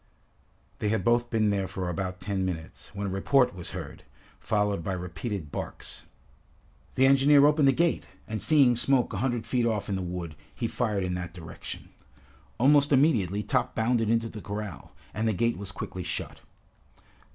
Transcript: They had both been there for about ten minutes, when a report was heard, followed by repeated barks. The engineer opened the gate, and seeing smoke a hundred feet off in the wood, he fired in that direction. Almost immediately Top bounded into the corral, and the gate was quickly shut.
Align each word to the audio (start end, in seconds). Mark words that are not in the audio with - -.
They 0.79 0.89
had 0.89 1.03
both 1.05 1.29
been 1.29 1.51
there 1.51 1.67
for 1.67 1.87
about 1.87 2.19
ten 2.19 2.43
minutes, 2.43 2.89
when 2.95 3.05
a 3.05 3.09
report 3.11 3.53
was 3.53 3.69
heard, 3.69 4.01
followed 4.39 4.83
by 4.83 4.93
repeated 4.93 5.51
barks. 5.51 6.05
The 6.95 7.05
engineer 7.05 7.45
opened 7.45 7.67
the 7.67 7.71
gate, 7.71 8.07
and 8.27 8.41
seeing 8.41 8.75
smoke 8.75 9.13
a 9.13 9.17
hundred 9.19 9.45
feet 9.45 9.67
off 9.67 9.89
in 9.89 9.95
the 9.95 10.01
wood, 10.01 10.35
he 10.55 10.67
fired 10.67 11.03
in 11.03 11.13
that 11.13 11.35
direction. 11.35 11.89
Almost 12.57 12.91
immediately 12.91 13.43
Top 13.43 13.75
bounded 13.75 14.09
into 14.09 14.27
the 14.27 14.41
corral, 14.41 14.91
and 15.13 15.27
the 15.27 15.33
gate 15.33 15.59
was 15.59 15.71
quickly 15.71 16.01
shut. 16.01 16.39